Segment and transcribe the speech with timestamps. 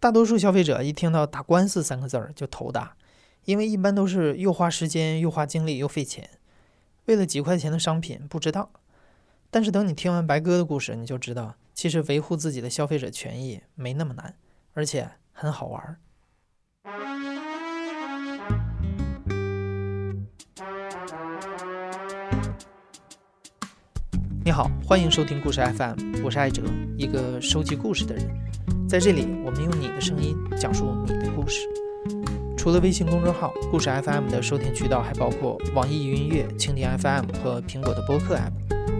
[0.00, 2.96] 大多数消费者一听到“打官司”三个字儿就头大，
[3.44, 6.26] 因为一般都是又花时间又花精力又费钱，
[7.04, 8.70] 为了几块钱的商品不值当。
[9.50, 14.34] 但是等你听完白哥的故事，你就知道，其实维护自己的消费者权益没那么难，
[14.72, 15.98] 而且很好玩。
[24.42, 26.62] 你好，欢迎收听故事 FM，我是艾哲，
[26.96, 28.26] 一个收集故事的人。
[28.90, 31.60] 在这里，我们用你的声音讲述你的故事。
[32.56, 38.50] 除了微信公众号“故事 FM” 的收听渠道，还包括网易云音乐、蜻蜓 FM 和苹果的播客 App。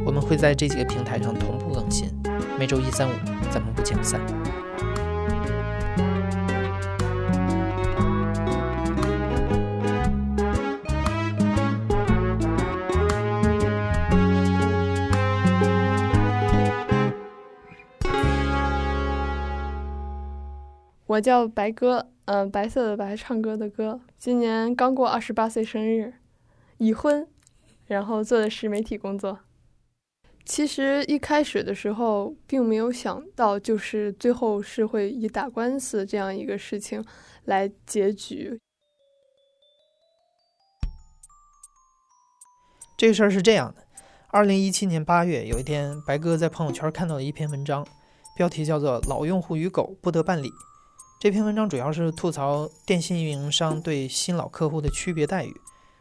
[0.06, 2.08] 我们会在这几个平台上同步更新。
[2.56, 3.12] 每周一、三、五，
[3.50, 4.20] 咱们不见不散。
[21.20, 24.00] 我叫白鸽，嗯、白色的白，唱歌的歌。
[24.16, 26.14] 今年刚过二十八岁生日，
[26.78, 27.28] 已婚，
[27.84, 29.40] 然后做的是媒体工作。
[30.46, 37.04] 其实一开始的时候，并没有想到，就是最后是会以打官司这样一个事情
[37.44, 38.58] 来结局。
[42.96, 43.84] 这个事儿是这样的：
[44.28, 47.86] 二零一七年八月，有一天，白哥在朋友圈看到了一篇文章，
[48.34, 50.48] 标题叫做《老用户与狗不得办理》。
[51.20, 55.54] 这篇文章主要是吐槽电信运营商对新老客户的区别待遇，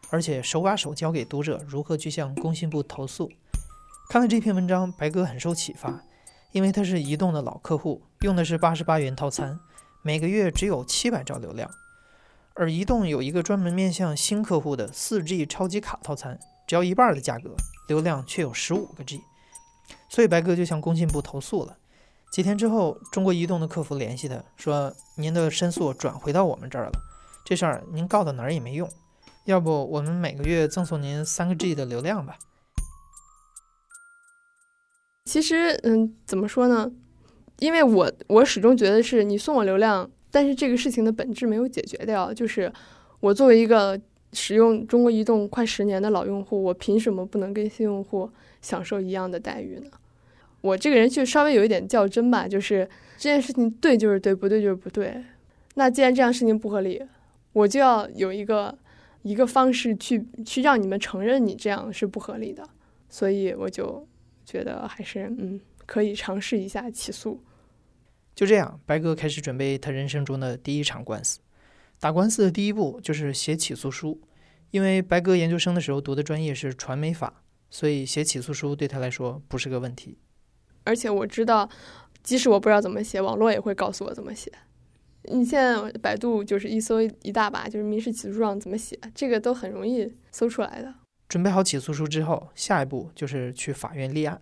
[0.10, 3.30] 而且手把手教给读者如何去向工信部投诉。
[4.10, 6.06] 看了这篇文章，白哥很受启发，
[6.54, 9.60] 因为他是移动的老客户，用的是八十八元套餐，
[10.04, 11.70] 每个月只有七百兆流量，
[12.54, 17.58] 而移动有一个专门面向新客户的四 G 超级卡套餐，只要一半的价格，
[17.90, 19.20] 流量却有十五个 G，
[20.08, 21.76] 所以白哥就向工信部投诉了。
[22.32, 26.92] 几天之后，中国移动的客服联系他说：“您的申诉转回到我们这儿了，
[27.44, 28.88] 这事儿您告到哪儿也没用，
[29.46, 32.38] 要不我们每个月赠送您三个 G 的流量吧。”
[35.26, 36.92] 其实，嗯，怎么说呢？
[37.58, 42.34] 因为我我始终觉得是你送我流量，但是这个事情的本质没有解决掉。
[42.34, 42.72] 就是
[43.20, 44.00] 我作为一个
[44.34, 49.90] 使用中国移动快十年的老用户，我凭什么不能跟新用户享受一样的待遇呢？
[50.62, 52.88] 我这个人就稍微有一点较真吧，就是
[53.18, 55.24] 这件事情对就是对，不对就是不对。
[55.76, 57.02] 那既然这样事情不合理，
[57.54, 58.78] 我就要有一个
[59.22, 62.68] 一个方式去去让你们承认你这样是不合理的。
[63.10, 64.08] 所以我就
[64.46, 67.42] 觉得还是嗯可以尝试一下起诉。
[68.36, 71.40] 就这样，白哥开始准备他人生中的第一场官司。
[72.00, 74.22] 打官司的第一步就是写起诉书，
[74.72, 80.18] 因为白哥研究生的时候读的专业是传媒法，所以写起诉书对他来说不是个问题。
[80.84, 81.70] 而且我知道，
[82.24, 84.52] 即使我不知道怎么写，网络也会告诉我怎么写。
[85.24, 90.96] 你现在百度就是一搜一大把，就是民事起诉状怎么写，这个都很容易搜出来的。
[91.28, 94.42] 准备好起诉书之后，下一步就是去法院立案。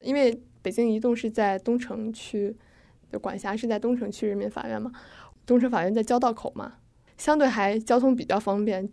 [0.00, 2.54] 因为北京移动是在东城区，
[3.10, 4.92] 的管辖是在东城区人民法院嘛，
[5.46, 6.74] 东城法院在交道口嘛，
[7.16, 8.86] 相对还交通比较方便，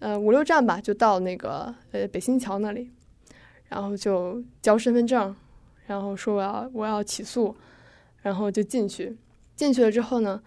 [0.00, 2.90] 呃五六站吧就到那个呃北新桥那里，
[3.68, 5.34] 然后就交身份证。
[5.90, 7.56] 然后说我要我要起诉，
[8.22, 9.16] 然后就进去，
[9.56, 10.40] 进去了之后呢，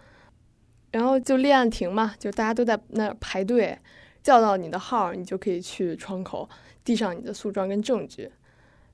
[0.90, 3.78] 然后就立案庭嘛，就大家都在那儿排队，
[4.22, 6.48] 叫到你的号，你就可以去窗口
[6.82, 8.32] 递上你的诉状跟证据，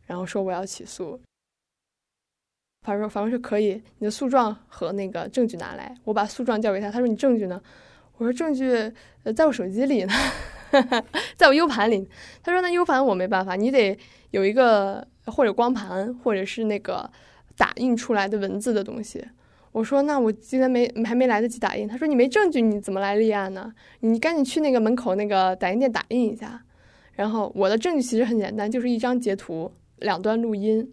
[0.06, 1.20] 然后说我要起诉。
[2.84, 7.62] 法官法官说可以，你的诉状和那个证据拿来，我把诉状交给他，他说你证据呢？
[8.16, 10.12] 我说证据呃在我手机里呢，
[11.36, 12.08] 在我 U 盘里。
[12.42, 13.98] 他说那 U 盘我没办法，你得
[14.31, 15.06] 有一个。
[15.26, 17.08] 或者光盘，或者是那个
[17.56, 19.25] 打印出来的文字的东西。
[19.70, 23.72] 我说：“那我今天没还没来得及打印。”他说：“你没证据，你怎么来立案呢？
[24.00, 26.64] 你赶紧去那个门口那个打印店打印一下。”
[27.14, 30.91] 然后我的证据其实很简单，就是一张截图，两段录音。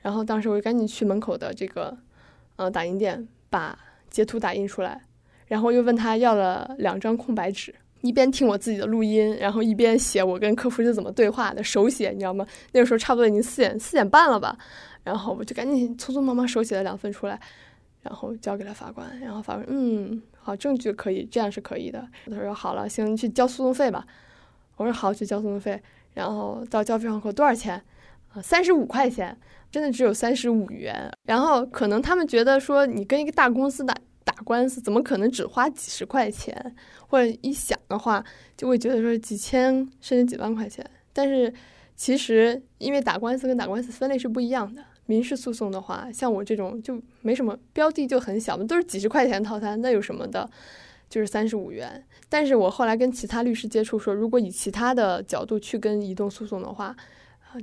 [0.00, 1.98] 然后当时我就赶紧去门口的这个
[2.56, 5.02] 呃打印店把截图打印出来，
[5.48, 7.74] 然后又问他要了两张空白纸。
[8.02, 12.46] 一边听我自己的录音，然后一边写我跟客服是怎么对话的，手写，你知道吗？
[12.72, 14.56] 那个时候差不多已经四点四点半了吧，
[15.04, 17.40] 然后我就赶紧匆匆忙忙手写了两份出来，
[18.02, 19.18] 然后交给了法官。
[19.20, 22.06] 然后法官，嗯，好，证据可以，这样是可以的。
[22.26, 24.04] 他说好了，行，去交诉讼费吧。
[24.76, 25.80] 我说好，去交诉讼费。
[26.14, 27.80] 然后到交费窗口多少钱？
[28.34, 29.38] 啊，三十五块钱，
[29.70, 31.08] 真的只有三十五元。
[31.24, 33.94] 然后可能他们觉得说你跟一个大公司打。
[34.34, 36.74] 打官司怎么可能只花几十块钱？
[37.06, 38.24] 或者一想的话，
[38.56, 40.84] 就会觉得说几千甚至几万块钱。
[41.12, 41.52] 但是
[41.94, 44.82] 其实，因为打官司跟打官司分类是不一样的。
[45.04, 50.48] 民事诉讼的话，像我这种就没什么标的就很小嘛，都是几十块钱套餐，那有什么的？
[51.10, 52.02] 就是三十五元。
[52.30, 56.96] 但是我后来跟其他律师接触说，如果以其他的角度去跟移动诉讼的话，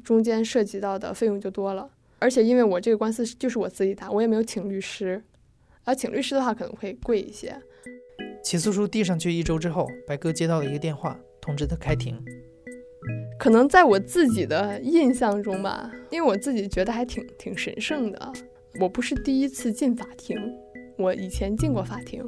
[0.04, 1.90] 中间涉及到的费用就多了。
[2.20, 5.24] 而且因为我这个官司就是我自己打，我也没有请律师，
[5.84, 7.56] 而请律师的话可能会贵一些。
[8.44, 12.18] 起诉书递上去一周之后，白哥接到了一个电话，通知他开庭。
[13.40, 18.34] 可能在我自己的印象中吧，因为我自己觉得还挺挺神圣的。
[18.80, 20.38] 我不是第一次进法庭，
[20.98, 22.24] 我以前进过法庭。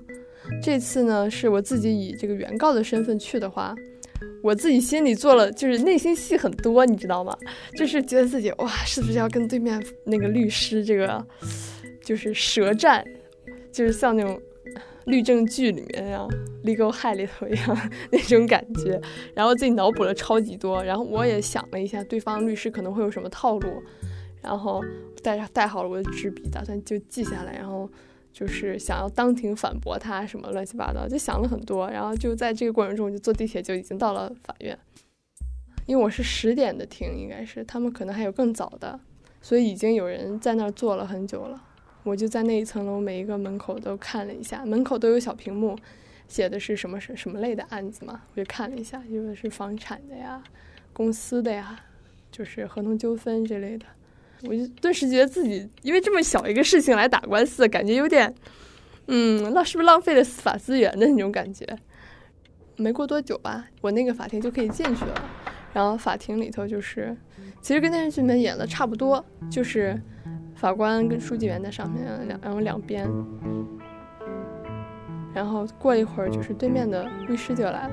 [0.61, 3.75] 这次呢，是我自己以这个原告的身份去的话，
[4.41, 7.37] 我自己心里做了，就是内心戏很多，你知道吗？
[7.77, 11.23] 就是觉得自己哇，是不是要跟对面那个律师这个
[12.03, 13.05] 就是舌战，
[13.71, 14.39] 就是像那种。
[15.05, 16.27] 律政剧里面呀，
[16.63, 19.01] 《Legal High》里头一样那种感觉，
[19.33, 23.81] 然后自己脑补了超级多，然后我也想了一下，对方律师可能会有什么套路，
[24.43, 24.79] 然后
[25.23, 27.89] 带上带好了我的纸笔，打算就记下来，然后
[28.31, 34.77] 就是想要当庭反驳他什么乱七八糟，就想了很多，然后就在这个过程中，就坐地铁就已经到了法院，
[35.87, 38.99] 因为我是十点的庭，应该是他们可能还有更早的，
[39.41, 41.59] 所以已经有人在那儿坐了很久了。
[42.03, 45.77] 我就在那一层楼每一个门口都看了一下，门口都有小屏幕，
[46.27, 50.41] 写的是什么什什么类的案子嘛，我就看了一下，有的是房产的呀，
[50.93, 51.79] 公司的呀，
[52.31, 53.85] 就是合同纠纷之类的，
[54.45, 58.33] 我就顿时觉得自己因为这么小一个事情来打官司，感觉有点，
[59.05, 61.65] 嗯，那是不是浪费了司法资源的那种感觉？
[62.77, 65.29] 没过多久吧，我那个法庭就可以进去了，
[65.71, 67.15] 然后法庭里头就是，
[67.61, 70.01] 其实跟电视剧里面演的差不多，就是。
[70.61, 73.09] 法官跟书记员在上面两，然后两边，
[75.33, 77.91] 然后过一会儿就是对面的律师就来了，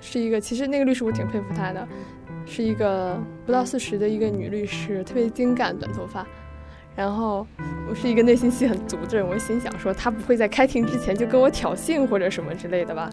[0.00, 1.86] 是一个其实那个律师我挺佩服他的，
[2.44, 3.16] 是一个
[3.46, 6.26] 不到四十的一个女律师，特别精干，短头发。
[6.96, 7.46] 然后
[7.88, 13.08] 我是一个内心戏很足的人，我心想说他不会在开庭之前就跟我挑衅或者什么之类的吧？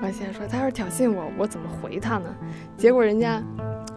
[0.00, 2.32] 我心想说他要是挑衅我，我怎么回他呢？
[2.76, 3.42] 结果人家。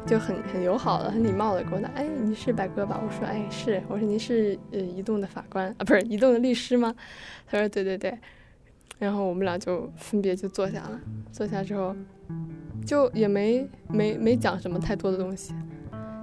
[0.08, 2.98] 就很很友好的、很礼貌的跟我打，哎，你是白哥吧？
[3.06, 3.84] 我说，哎，是。
[3.90, 6.96] 我说您是呃移动的法官啊，不是移动的律师吗？
[7.46, 8.18] 他说，对对对。
[9.00, 11.00] 然后我们俩就分别就坐下了。
[11.34, 11.94] 坐下之后，
[12.86, 15.54] 就也没没没讲什么太多的东西。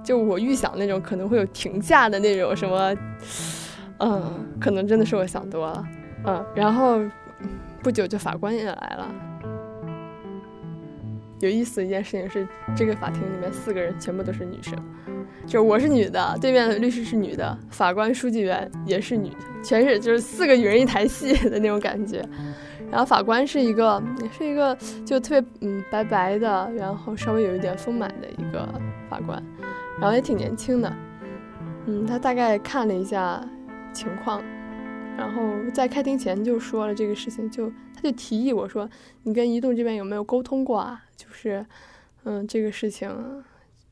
[0.03, 2.97] 就我预想那种可能会有停价的那种什么，
[3.99, 5.87] 嗯，可能真的是我想多了。
[6.25, 6.99] 嗯，然后
[7.83, 9.15] 不久就法官也来了。
[11.41, 12.47] 有意思的一件事情是，
[12.77, 14.75] 这个法庭里面四个人全部都是女生，
[15.47, 22.25] 就我是女的，对面的律师是女的，法官、书记员也是女的，全是就是四个女人一台戏的那种感觉。
[22.91, 28.69] 然后法官是一个，也是一个就特别嗯白白的，然后稍微有一点丰满的一个
[29.11, 29.43] 法官，
[29.99, 30.93] 然后也挺年轻的。
[31.87, 33.45] 嗯，他大概看了一下
[33.93, 34.41] 情况，
[35.19, 35.43] 然后
[35.73, 38.89] 在开庭前就说了这个事情，就他就提议我说
[39.25, 41.65] ：“你跟移动这边有没有沟通过啊？”就是，
[42.25, 43.43] 嗯，这个事情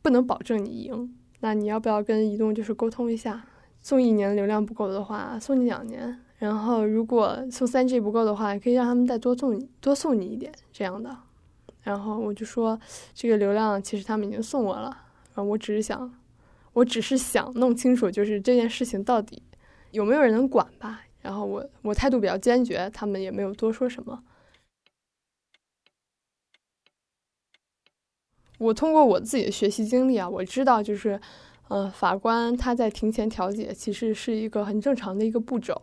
[0.01, 3.45] 不能保证你赢，那你要不要跟移动就是沟通一下，
[3.81, 11.17] 送一年流量不够的话，送你两年，然后如果送三 G 不够的话，可以让他们再多送你多送你一点这样的。
[11.83, 12.79] 然后我就说，
[13.13, 14.97] 这个流量其实他们已经送我了，
[15.35, 16.13] 然后我只是想，
[16.73, 19.43] 我只是想弄清楚，就是这件事情到底
[19.91, 21.03] 有没有人能管吧。
[21.21, 24.23] 然后我我态度比较坚决，他们也没有多说什么。
[28.63, 31.21] 我通过我自己的学习经历啊，我知道就是，
[31.67, 35.77] 呃，法官他在庭前调解其实是一个很正常的一个步骤，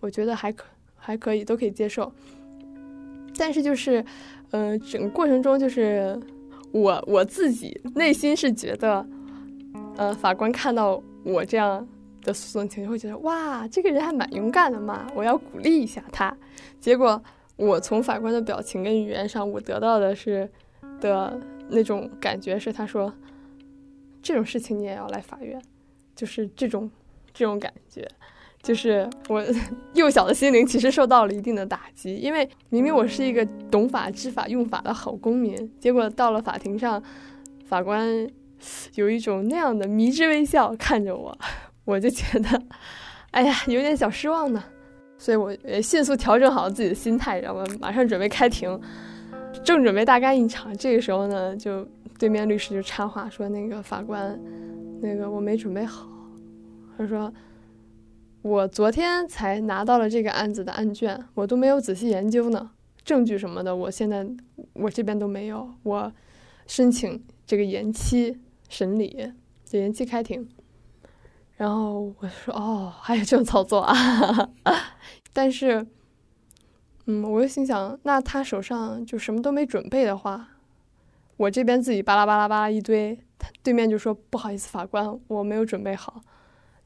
[0.00, 2.12] 我觉得还可还可以，都可以接受。
[3.38, 4.04] 但是就是，
[4.50, 6.20] 呃，整个过程中就是
[6.72, 9.06] 我我自己内心是觉得，
[9.96, 11.88] 呃，法官看到我这样
[12.22, 16.36] 的诉讼情绪会觉得哇，这个人还蛮勇敢的嘛，我要鼓励一下他。
[16.80, 17.22] 结果
[17.56, 20.50] 我从法官的表情跟语言上，我得到的是
[21.00, 21.40] 的。
[21.68, 23.12] 那种感觉是，他说，
[24.22, 25.60] 这种事情你也要来法院，
[26.14, 26.90] 就是这种
[27.32, 28.06] 这种感觉，
[28.62, 29.44] 就是我
[29.94, 37.02] 幼小的心灵其实受到了一定的打击，因为明明我是一个懂法、知法、用法的好公民，结果到了法庭上，
[37.66, 38.28] 法官
[38.94, 41.36] 有一种那样的迷之微笑看着我，
[41.84, 42.62] 我就觉得，
[43.32, 44.62] 哎呀，有点小失望呢，
[45.18, 48.80] 所以我也迅速调整好自己的心态，然后马上准备开庭。
[49.66, 51.84] 正准备大干一场，这个时候呢，就
[52.20, 54.40] 对面律师就插话说：“那个法官，
[55.02, 56.08] 那个我没准备好。”
[56.96, 57.34] 他说
[58.42, 62.70] ：“我昨天才拿到了这个案子的案卷，我都没有仔细研究呢，
[63.04, 64.24] 证据什么的，我现在
[64.74, 65.68] 我这边都没有。
[65.82, 66.12] 我
[66.68, 69.32] 申请这个延期审理，
[69.64, 70.48] 就延期开庭。”
[71.58, 74.48] 然后我说哦，还有这种操作啊，
[75.34, 75.84] 但是，
[77.06, 80.48] 嗯，我又心想，那他手上就什么都没准备的话，
[81.36, 83.18] 我这边自己巴拉巴拉巴拉一堆，
[83.62, 86.20] 对面就说不好意思，法官，我没有准备好，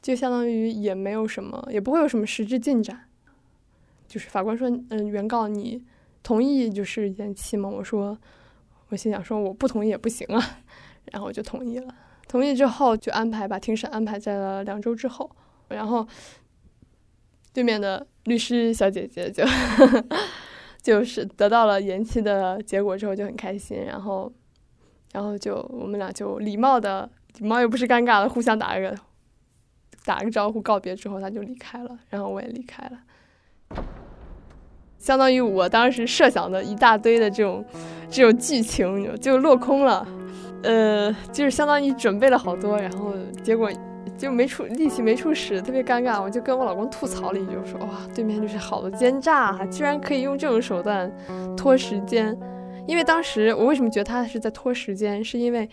[0.03, 3.09] 就相当于也没有什么，也不会有什么实质进展。
[4.07, 5.83] 就是法官说，嗯，原告你
[6.23, 7.69] 同意就是延期吗？
[7.69, 8.19] 我说，
[8.89, 10.59] 我心想说我不同意也不行啊，
[11.13, 11.95] 然后我就同意了。
[12.29, 15.31] 同意之后，就安排把庭审安排在了两周之后。
[15.69, 16.05] 然后，
[17.53, 19.45] 对面的律师小姐姐就
[20.83, 23.85] 就是得到了延期的结果之后就很开心。
[23.85, 24.33] 然后，
[25.13, 28.95] 然后就我们俩就礼貌的，礼貌又不是尴尬的，互相打个
[30.05, 31.99] 打个招呼告别之后，他就离开了。
[32.09, 33.83] 然后我也离开了，
[34.99, 37.65] 相当于我当时设想的一大堆的这种
[38.09, 40.07] 这种剧情就落空了。
[40.63, 43.71] 呃，就是相当于准备了好多，然后结果
[44.17, 46.23] 就没处力气没处使，特别尴尬。
[46.23, 51.11] 我就跟我老公吐槽了一句，我说：“哇，对面就是好的奸诈，居然可以用这种手段
[51.57, 52.37] 拖时间。”
[52.87, 55.69] 因为当时我为什么觉得他是在拖时间，是因为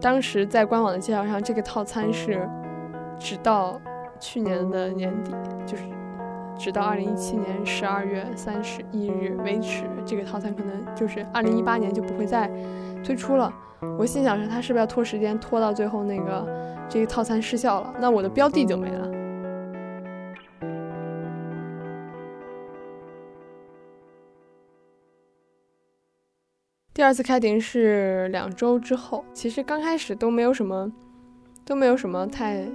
[0.00, 2.48] 当时在官网的介绍上，这个套餐是
[3.18, 3.80] 直到
[4.18, 5.32] 去年的年底，
[5.64, 5.84] 就是
[6.58, 12.50] 直到二零一七年十二月三十一日为止，这个套餐可能就是二零一八年就不会再
[13.04, 13.52] 推出了。
[13.98, 16.46] 我心想着他是不是要拖时间，拖到最后那个
[16.88, 19.10] 这个套餐失效了，那我的标的就没了。
[26.94, 30.90] 第二次开庭是两周之后，其实刚开始都没有什么，
[31.62, 32.66] 都没有什么太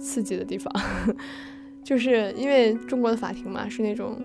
[0.00, 0.72] 刺激的地方，
[1.86, 4.20] 就是因为中国的法庭嘛，是那种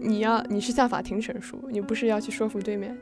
[0.00, 2.98] 你要你是向法庭陈述，你不是要去说服对面。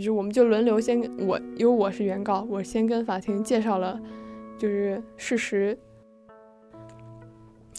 [0.00, 4.00] 就我们就轮流先我，因为我是原告，我先跟法庭介绍了，
[4.56, 5.76] 就是事实，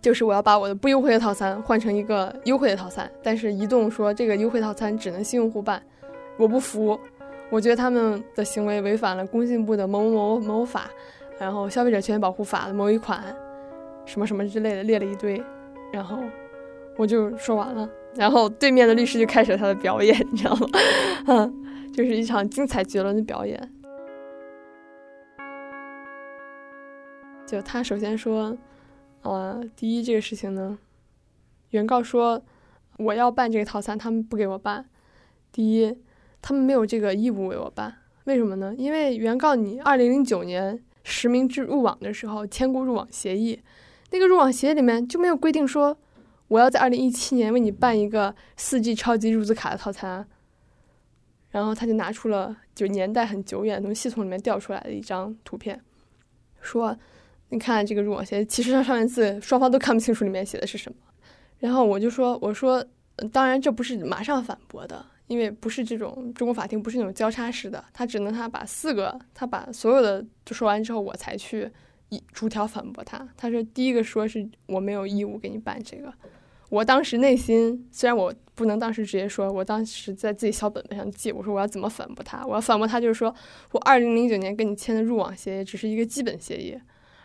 [0.02, 5.82] 就是我要把我的不优惠的套餐换成一个优惠的套餐，但是移动说这个优惠套餐只能新用户办，
[6.38, 7.00] 我不服，
[7.50, 10.92] 我觉得他们的行为违反了工信部的某某某某法，
[11.40, 13.34] 然后消费者权益保护法的某一款，
[14.06, 15.42] 什么什么之类的列了一堆，
[15.92, 16.20] 然后
[16.98, 20.68] 我就说完了，然后对面的律师就开始了他的表演， 你知道吗？
[21.28, 21.58] 嗯。
[21.92, 23.70] 就是一场精彩绝伦的表演。
[27.46, 28.58] 就他首先说，
[29.24, 30.80] 呃，第一这个事情呢，
[31.72, 32.42] 原告说
[32.96, 34.86] 我要办这个套餐，他们不给我办。
[35.52, 35.94] 第一，
[36.42, 37.94] 他们没有这个义务为我办，
[38.24, 38.74] 为什么呢？
[38.78, 43.60] 因为原告你二零零九年实名制入网的时候签过入网协议，
[44.12, 45.98] 那个入网协议里面就没有规定说
[46.48, 50.28] 我要在二零一七年为你办一个四 G 超级入资卡的套餐。
[51.50, 55.82] 然后他就拿出了就年代很久远从系统里面调出来的一张图片，
[56.62, 56.98] 说
[57.52, 60.98] ：“你看这个入网协议，其实它上面字双方都看不清楚里面写的是什么。”
[61.60, 62.82] 然后我就说：“我说，
[63.34, 71.70] 当然这不是马上反驳的，因为不是这种中国法庭不是那种交叉式的，他只能他把四个他把所有的就说完之后，我才去
[72.12, 73.28] 一逐条反驳他。
[73.36, 76.14] 他说第一个说是我没有义务给你办这个。”
[76.70, 82.46] 我当时内心虽然我不能当时直接说，我当时在自己小本本上记，我说我要怎么反驳他？
[82.46, 83.36] 我要反驳他就是说
[83.74, 86.80] 我二零零九年跟你签的入网协议只是一个基本协议，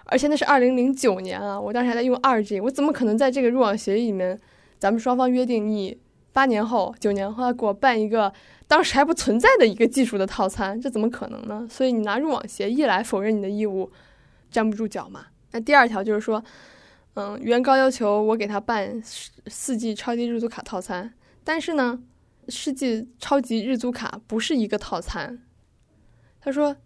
[0.07, 4.37] 而且那是二零零九年啊，我当时还在用二 G，我怎么可能在这个入网协议里面，
[4.81, 5.97] 咱们双方约定你
[6.33, 8.33] 八年后、九年后给我办一个
[8.67, 10.81] 当时还不存在的一个技术的套餐？
[10.81, 11.65] 这怎么可能呢？
[11.71, 13.93] 所以你拿入网协议来否认你的义务，
[14.51, 15.27] 站不住脚嘛。
[15.53, 16.43] 那第二条就是说。
[17.19, 19.03] 嗯，原告要求我给他办
[19.47, 22.03] 四 G 超级日租卡套餐，但是呢，
[22.51, 25.43] 四 G 超级日租卡不是一个套餐。
[26.43, 26.77] 他说：“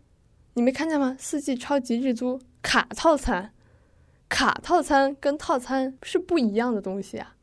[0.54, 1.16] 你没看见吗？
[1.18, 3.52] 四 G 超级日租卡套餐，
[4.28, 7.34] 卡套餐跟套餐是不一样的东西啊。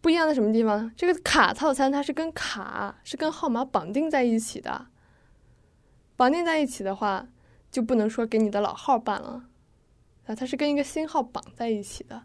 [0.00, 0.88] 不一样在什么地方？
[0.96, 4.86] 这个卡套餐它是跟卡是跟号码绑定在一起的，
[6.14, 7.26] 绑定在一起的话，
[7.78, 9.44] 就不能说给你的老号办了。”
[10.26, 12.20] 啊，它是跟一个新号绑在一起的，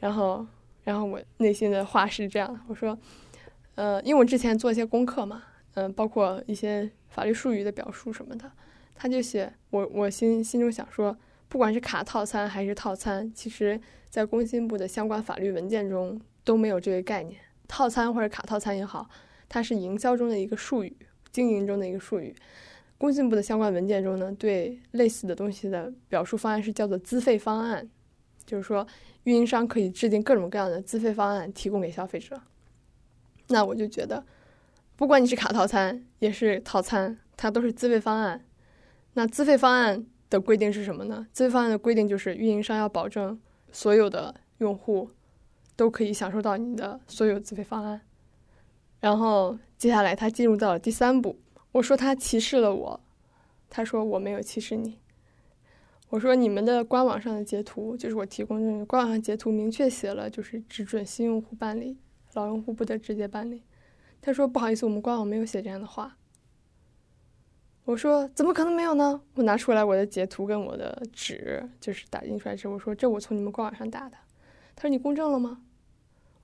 [0.00, 0.44] 然后，
[0.82, 2.98] 然后我内心的话是这样，我说，
[3.76, 8.50] 呃，因为我之前做一些功课嘛，嗯，包括一些法律术语的表述什么的，
[8.94, 11.16] 他就写我，我心心中想说，
[11.48, 19.08] 不管是卡套餐还是套餐，其实在工信部的相关法律文件中都没有这个概念，套餐或者卡套餐也好，
[19.48, 20.94] 它是营销中的一个术语，
[21.32, 22.34] 经营中的一个术语。
[22.98, 27.88] 工信部的相关文件中呢，对类似的东西的表述方案是叫做资费方案，
[28.44, 28.86] 就是说
[29.22, 32.40] 运营商可以制定各种各样的资费方案提供给消费者。
[33.48, 34.24] 那我就觉得，
[34.96, 38.44] 不管你是卡套餐也是套餐，它都是资费方案。
[39.14, 41.26] 那资费方案的规定是什么呢？
[41.32, 43.40] 资费方案的规定就是运营商要保证
[43.70, 45.10] 所有的用户
[45.76, 48.00] 都可以享受到你的所有资费方案。
[49.00, 51.38] 然后接下来他进入到了第三步，
[51.72, 53.00] 我说他歧视了我，
[53.68, 54.98] 他说我没有歧视你。
[56.10, 61.98] 我说你们的官网上的截图就是我提供的，官网上截图明确写了，就是只准新用户办理，
[62.32, 63.62] 老用户不得直接办理。
[64.20, 66.16] 他说不好意思，我们官网没有写这样的话。
[67.84, 69.20] 我说怎么可能没有呢？
[69.34, 74.16] 我拿出来我的截图跟我的纸，就是打印出来之后，我说这我从你们官网上打的。
[74.74, 75.60] 他说你公证了吗？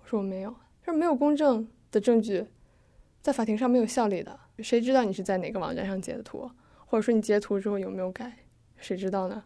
[0.03, 0.55] 我说我没有。
[0.83, 2.47] 他说没有公证的证据，
[3.25, 4.39] 在法庭上没有效力的。
[4.59, 6.51] 谁知道你是在哪个网站上截的图？
[6.85, 8.31] 或者说你截图之后有没有改？
[8.77, 9.43] 谁知道呢？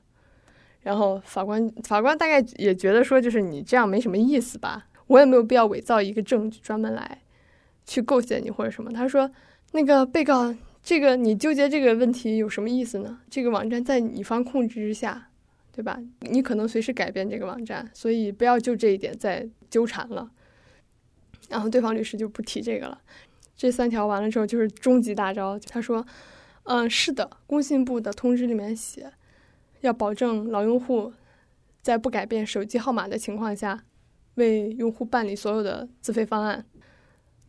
[0.80, 4.88] 然后法官法官大概也觉得说，就是你这样没什么意思吧？
[5.06, 7.22] 我也没有必要伪造一个证据专门来
[7.86, 8.90] 去构陷你或者什么。
[8.90, 9.30] 他说，
[9.70, 13.20] 那个被告，这个你纠结这个问题有什么意思呢？
[13.30, 15.30] 这个网站在你方控制之下，
[15.70, 16.00] 对吧？
[16.22, 20.28] 你可能随时改变这个网站，所以不要就这一点再纠缠了。
[21.48, 23.00] 然后对方律师就不提这个了。
[23.58, 25.58] 这三条完了之后就是终极大招。
[25.58, 26.06] 他说，
[26.62, 29.12] 嗯，是的，工信部的通知里面写。
[29.80, 31.12] 要保证老用户
[31.82, 33.84] 在不改变手机号码的情况下，
[34.36, 36.64] 为用户办理所有的自费方案。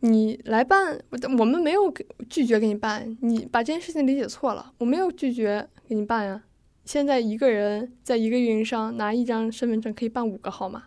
[0.00, 1.00] 你来办，
[1.38, 4.72] 我们没有给拒绝给你办，你把这件事情理解错了。
[4.78, 6.42] 我没有拒绝给你办呀。
[6.84, 10.84] 现在一个人在一个运营商拿一张身份证可以办五个号码，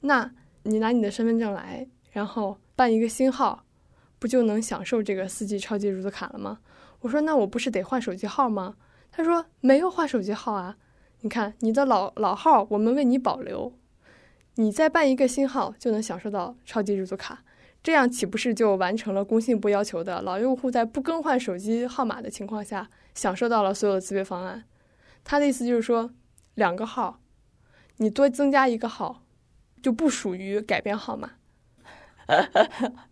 [0.00, 3.64] 那你拿你的身份证来，然后办一个新号，
[4.22, 6.60] 不就能享受这个四 G 超级数字卡了吗？
[7.00, 8.76] 我说，那我不是得换手机号吗？
[9.10, 10.76] 他说没有换手机号啊，
[11.22, 13.76] 你看你的老老号，我们为你保留，
[14.54, 17.42] 你再办一个新号就能享受到超级日租卡，
[17.82, 24.62] 这样岂不是就完成了工信部要求的老用户在不更换手机号码的情况下享受到了所有的自费方案？
[25.24, 26.12] 他的意思就是说，
[26.54, 27.18] 两个号，
[27.96, 29.24] 你多增加一个号，
[29.82, 31.32] 就不属于改变号码。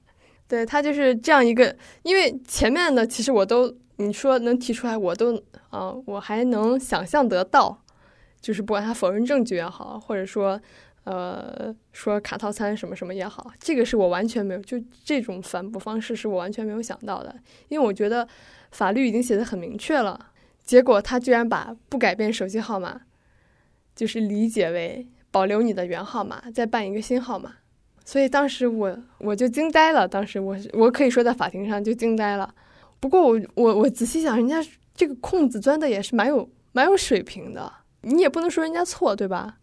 [0.51, 3.75] 对他就是这样一个，因为前面的其实我都。
[4.03, 5.37] 你说能提出来，我都
[5.69, 7.85] 啊，我还能想象得到，
[8.41, 10.59] 就是不管他否认证据也好，或者说，
[11.05, 17.37] 呃，说卡套餐什么什么也好，这个是我完全没有，就这种反驳方式是我完全没有想到的，
[17.69, 18.27] 因为我觉得
[18.71, 20.31] 法律已经写的很明确了，
[20.65, 23.03] 结果他居然把不改变手机号码，
[23.95, 27.57] 就是理解为保留你的原号码，再办一个新号码，
[28.11, 32.53] 所以当时我我就惊呆了，当时我我可以说在法庭上就惊呆了。
[32.99, 34.61] 不过我我我仔细想，人家
[34.97, 39.59] 这个空子钻的也是蛮有蛮有水平的，你也不能说人家错，对吧？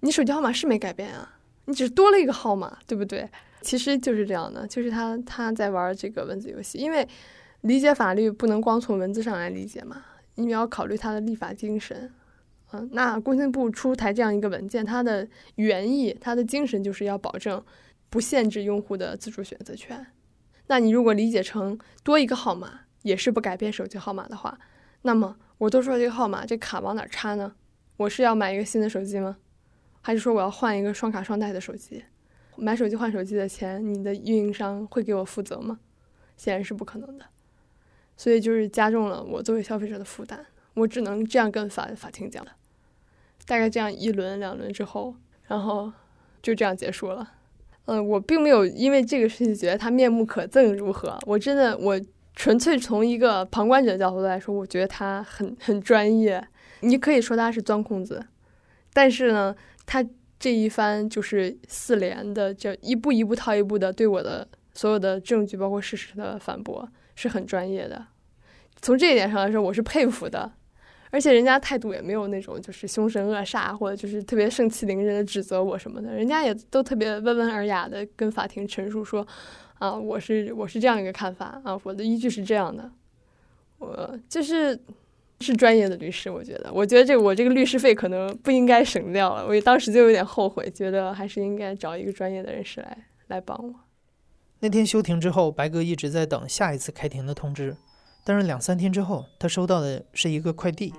[0.00, 3.28] 你手机号码是没改变啊，你只是多了一个号码，对不对？
[3.60, 7.06] 其实就是这样的，就是他他在玩这个文字游戏，因为
[7.60, 10.02] 理解法律不能光从文字上来理解嘛，
[10.36, 12.10] 你也要考虑它的立法精神。
[12.72, 17.62] 嗯，那工信部出台这样一个文件，它的原意、它的精神就是要保证
[18.08, 20.06] 不限制用户的自主选择权。
[20.68, 24.58] 那你如果理解成多一个号码也是不改变手机号码的话，
[25.02, 27.54] 那么我多说这个号码，这卡往哪插呢？
[27.96, 29.38] 我是要买一个新的手机吗？
[30.00, 32.04] 还是说我要换一个双卡双待的手机？
[32.56, 35.80] 买手机换手机的钱，你的运营商会给我负责吗？
[36.36, 37.24] 显然是不可能的。
[38.16, 42.52] 所以就是加重了我作为消费者的负担，我只能这样跟法法庭讲的。
[43.46, 45.14] 大概这样一轮两轮之后，
[45.46, 45.92] 然后
[46.42, 47.32] 就这样结束了。
[47.86, 51.18] 嗯，我并没有因为这个事情觉得他面目可憎如何？
[51.26, 52.00] 我真的，我
[52.36, 56.46] 纯粹从一个旁观者的角度来说，我觉得他很很专业。
[56.80, 58.24] 你可以说他是钻空子，
[58.92, 60.04] 但是呢，他
[60.38, 68.06] 这一番就是四连的，这一步一步套一步的对我的所有的证据包括事实的反驳，是很专业的。
[68.80, 70.52] 从这一点上来说，我是佩服的。
[71.10, 79.26] 而且人家态度也没有那种就是凶神恶煞，或者就是特别盛气凌人的指责我什么的，人家也都特别温文尔雅的跟法庭陈述说，
[79.78, 82.90] 啊，我是我是这样一个看法啊，我的依据是这样的，
[83.78, 84.78] 我就是
[85.40, 93.74] 是专业的律师，我觉得，我觉得这个我这个律师费可能不应该省掉了，我当时就有点后悔，觉得还是应该找一个专业的人士来来帮我。
[94.60, 97.76] 那天休庭之后，白哥一直在等下一次开庭的通知。
[98.22, 100.92] 但是两三天之后，他收到的是一个快递。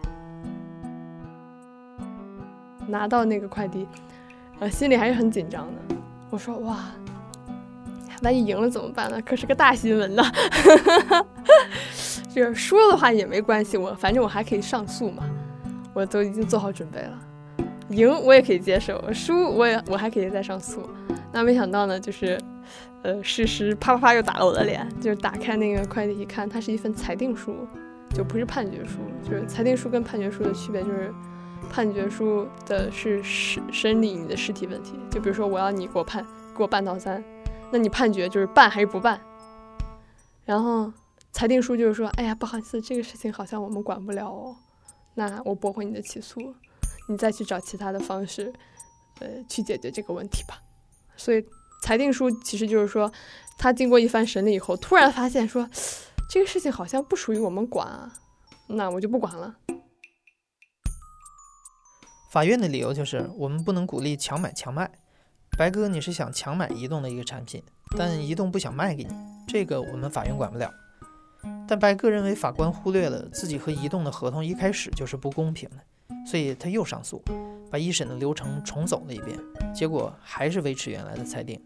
[2.87, 3.87] 拿到那个快递，
[4.59, 5.95] 呃，心里还是很紧张的。
[6.29, 6.91] 我说：“哇，
[8.21, 9.21] 万一赢了怎么办呢？
[9.21, 10.23] 可是个大新闻呢。
[12.33, 15.23] 就是输了的话也没关系，我反正我还可以上诉嘛。
[15.93, 17.17] 我都已经做好准备了，
[17.89, 20.81] 赢我也可以接受，输我也我还可以再上诉。
[21.31, 22.37] 那没想到呢，就是。”
[23.03, 27.67] 呃，事实啪啪啪又打了我的脸，就是打开那个快递一看，它是一份裁定书，
[28.13, 28.99] 就不是判决书。
[29.23, 31.13] 就是裁定书跟判决书的区别就是，
[31.69, 34.99] 判决书的是审审理你的实体问题。
[35.09, 36.23] 就比如说我要你给我判
[36.55, 37.23] 给我办套餐，
[37.71, 39.19] 那你判决就是办还是不办？
[40.45, 40.91] 然后
[41.31, 44.55] 裁定书就是说，哎呀不好意思，这个事情好像我们管不了哦，
[45.15, 46.53] 那我驳回你的起诉，
[47.07, 48.51] 你再去找其他的方式，
[49.19, 50.61] 呃去解决这个问题吧。
[51.15, 51.45] 所以
[51.81, 53.11] 裁定书其实就是说，
[53.57, 55.67] 他经过一番审理以后，突然发现说，
[56.29, 58.13] 这个事情好像不属于我们管啊，
[58.67, 59.55] 那我就不管了。
[62.31, 64.89] 法院的理由就是我们不能鼓励强买强卖。
[65.57, 67.61] 白哥，你是想强买移动的一个产品，
[67.97, 69.13] 但移动不想卖给你，
[69.47, 70.71] 这个我们法院管不了。
[71.67, 75.77] 但白哥认为法官忽略了自己和移动的合同一开始就是不公平的，
[76.25, 77.21] 所以他又上诉。
[77.69, 79.37] 把一审的流程重走了一遍，
[79.73, 81.61] 结果还是维持原来的裁定。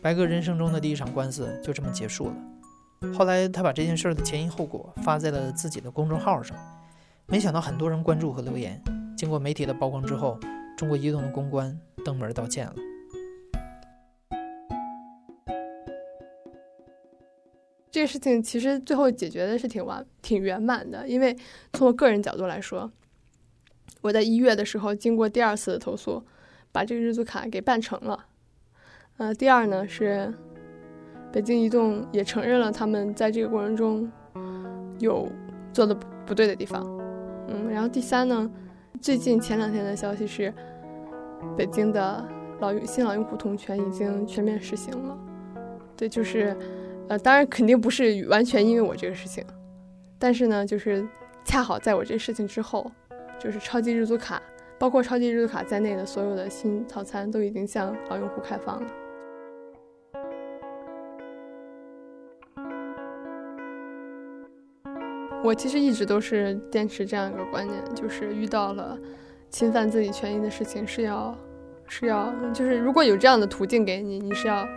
[0.00, 2.36] 白哥人生中的第一场官司就这么结束了。
[3.12, 6.56] 后来他把这件事的前因后果发在了自己的公众号上，
[7.26, 8.80] 没想到很多人关注和留言。
[9.16, 10.38] 经过媒体的曝光之后，
[10.76, 12.74] 中国移动的公关登门道歉了。
[17.90, 21.36] 这个事情其实最后解决的是挺完、挺圆满的，因为
[21.72, 22.92] 从我个人角度来说。
[24.00, 26.24] 我在一月的时候，经过第二次的投诉，
[26.70, 28.26] 把这个日租卡给办成了。
[29.18, 30.32] 呃，第二呢是，
[31.32, 34.08] 北京移动也承认了他们在这个过程中
[35.00, 35.28] 有
[35.72, 35.92] 做的
[36.24, 36.86] 不对的地方。
[37.48, 38.48] 嗯，然后第三呢，
[39.00, 40.54] 最近前两天的消息是，
[41.56, 42.24] 北京的
[42.60, 45.18] 老用新老用户同权已经全面实行了。
[45.96, 46.56] 对，就是，
[47.08, 49.44] 呃，当然肯定不是完全因为我这个事情，
[50.16, 51.04] 但是呢，就是
[51.44, 52.90] 恰好在我这事情之后。
[53.40, 54.42] 就是超级日租卡，
[54.80, 58.90] 包括超级日租卡在内的所有的新套餐都已经向老用户开放了。
[65.48, 68.98] 我其实一直都是坚持这样一个观念，就是遇到了
[69.48, 71.34] 侵犯自己权益的事情，是要
[71.88, 74.68] 是要就是如果有这样的途径给你，你是要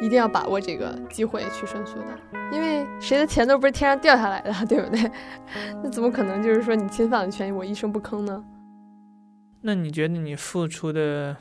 [0.00, 2.18] 一定要把握这个机会去申诉的。
[2.50, 5.08] 因为谁的钱都不是天上掉下来的，对不对？
[5.80, 8.44] 那怎么可能就是说你侵犯了权益，我一声不吭呢？
[9.60, 11.36] 那你觉得你付出的，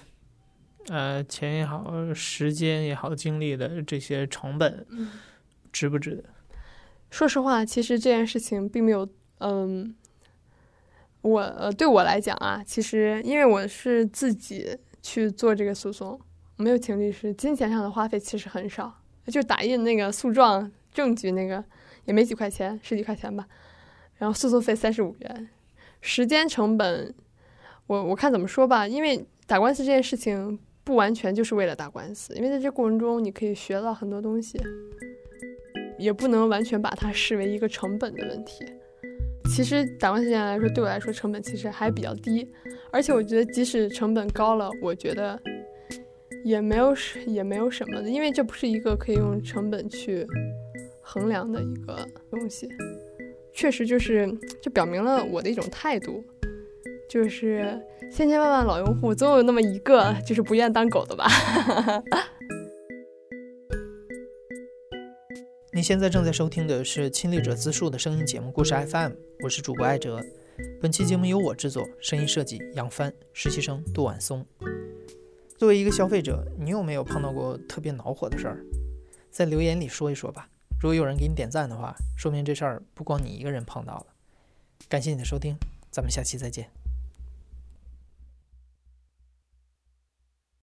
[0.90, 4.86] 呃，钱也好，时间也好，精力的这些成本，
[5.72, 6.24] 值不值得？
[7.10, 9.08] 说实话，其实这件事情并没有，
[9.40, 9.96] 嗯，
[11.22, 16.20] 我，对我来讲啊，其实因为我是自己去做这个诉讼，
[16.58, 20.72] 没有请律师，金钱上的花费其实很少，就打印那个诉状。
[20.96, 21.62] 证据那个
[22.06, 23.46] 也没几块钱，十几块钱吧，
[24.16, 25.50] 然后诉讼费三十五元，
[26.00, 27.14] 时间成本，
[27.88, 34.58] 我我看怎么说吧，因为打官司这件事情不完全就是为了打官司，因为在这过程中你可以学到很多东西，
[35.98, 38.66] 也不能完全把它视为一个成本的问题。
[39.54, 42.48] 其实打官司这件来说，对我来说成本其实还比较低，
[42.92, 45.40] 而且我觉得即使成本高了，我觉得
[46.44, 46.94] 也没有
[47.28, 50.26] 也没有什么的，因为这不是一个可以用成本去。
[51.08, 51.96] 衡量的一个
[52.32, 52.68] 东西，
[53.54, 54.28] 确实就是
[54.60, 56.22] 就表明了我的一种态度，
[57.08, 57.80] 就是
[58.12, 61.28] 千千万万老用户总有那么一个就是不愿当狗的吧。
[65.76, 69.12] 你现在正在收听的是亲历者自述的声音节目故事 FM，
[69.44, 70.24] 我是主播艾哲。
[70.82, 74.46] 本期节目由我制作，声音设计杨帆，实习生杜晚松。
[75.58, 78.64] 作为一个消费者，你有没有碰到过特别恼火的事儿？
[79.30, 80.48] 在留言里说一说吧。
[80.80, 84.06] 如果有人给你点赞的话，说明这事儿不光你一个人碰到了。
[84.88, 85.58] 感谢你的收听，
[85.92, 86.75] 咱们下期再见。